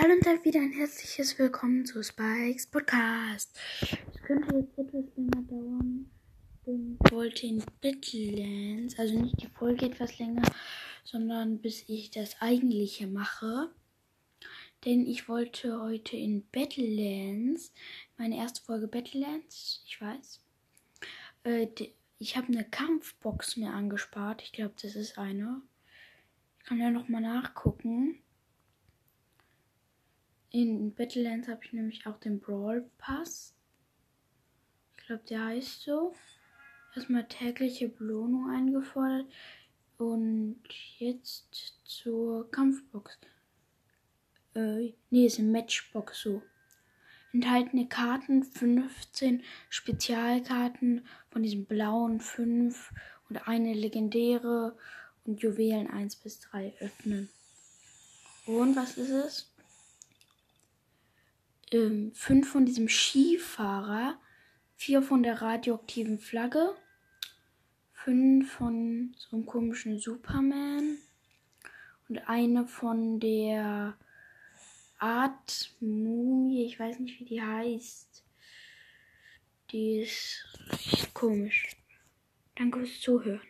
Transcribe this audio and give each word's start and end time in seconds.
Hallo 0.00 0.12
und 0.14 0.24
dann 0.24 0.44
wieder 0.44 0.60
ein 0.60 0.70
herzliches 0.70 1.36
Willkommen 1.40 1.84
zu 1.84 2.04
Spikes 2.04 2.68
Podcast. 2.68 3.58
Es 3.80 4.22
könnte 4.22 4.54
jetzt 4.54 4.78
etwas 4.78 5.04
länger 5.16 5.42
dauern, 5.42 6.08
ich 6.66 7.12
wollte 7.12 7.46
in 7.48 7.64
Badlands, 7.80 8.96
also 8.96 9.20
nicht 9.20 9.42
die 9.42 9.48
Folge 9.48 9.86
etwas 9.86 10.20
länger, 10.20 10.42
sondern 11.02 11.58
bis 11.58 11.88
ich 11.88 12.12
das 12.12 12.40
eigentliche 12.40 13.08
mache. 13.08 13.72
Denn 14.84 15.04
ich 15.04 15.28
wollte 15.28 15.82
heute 15.82 16.16
in 16.16 16.46
Battlelands, 16.52 17.72
meine 18.18 18.36
erste 18.36 18.62
Folge 18.62 18.86
Battlelands, 18.86 19.82
ich 19.84 20.00
weiß, 20.00 20.40
äh, 21.42 21.66
ich 22.20 22.36
habe 22.36 22.46
eine 22.46 22.62
Kampfbox 22.62 23.56
mir 23.56 23.72
angespart. 23.72 24.42
Ich 24.42 24.52
glaube, 24.52 24.74
das 24.80 24.94
ist 24.94 25.18
eine. 25.18 25.60
Ich 26.60 26.66
kann 26.66 26.78
ja 26.78 26.92
nochmal 26.92 27.22
nachgucken. 27.22 28.20
In 30.50 30.94
Battlelands 30.94 31.48
habe 31.48 31.60
ich 31.64 31.72
nämlich 31.72 32.06
auch 32.06 32.18
den 32.18 32.40
Brawl 32.40 32.88
Pass. 32.96 33.54
Ich 34.96 35.06
glaube, 35.06 35.24
der 35.28 35.44
heißt 35.44 35.82
so. 35.82 36.14
Erstmal 36.94 37.28
tägliche 37.28 37.88
Belohnung 37.88 38.50
eingefordert. 38.50 39.26
Und 39.98 40.62
jetzt 40.98 41.74
zur 41.84 42.50
Kampfbox. 42.50 43.18
Äh, 44.54 44.94
nee, 45.10 45.26
ist 45.26 45.38
eine 45.38 45.48
Matchbox 45.48 46.22
so. 46.22 46.42
Enthaltene 47.32 47.86
Karten, 47.86 48.42
15 48.42 49.42
Spezialkarten 49.68 51.06
von 51.30 51.42
diesem 51.42 51.66
blauen 51.66 52.20
5 52.20 52.90
und 53.28 53.46
eine 53.46 53.74
legendäre 53.74 54.76
und 55.24 55.42
Juwelen 55.42 55.88
1 55.90 56.16
bis 56.16 56.40
3 56.40 56.72
öffnen. 56.80 57.28
Und 58.46 58.76
was 58.76 58.96
ist 58.96 59.10
es? 59.10 59.57
Ähm, 61.72 62.12
fünf 62.14 62.50
von 62.50 62.66
diesem 62.66 62.88
Skifahrer, 62.88 64.20
vier 64.76 65.02
von 65.02 65.22
der 65.22 65.40
radioaktiven 65.42 66.18
Flagge, 66.18 66.74
fünf 67.92 68.52
von 68.52 69.14
so 69.16 69.36
einem 69.36 69.46
komischen 69.46 69.98
Superman 69.98 70.98
und 72.08 72.18
eine 72.28 72.66
von 72.66 73.20
der 73.20 73.96
Art 74.98 75.74
Mumie, 75.80 76.66
ich 76.66 76.78
weiß 76.78 76.98
nicht, 77.00 77.20
wie 77.20 77.24
die 77.24 77.42
heißt. 77.42 78.24
Die 79.70 80.00
ist 80.00 80.44
komisch. 81.14 81.76
Danke 82.56 82.80
fürs 82.80 83.00
Zuhören. 83.00 83.48